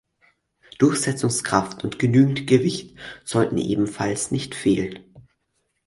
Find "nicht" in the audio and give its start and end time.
4.31-4.55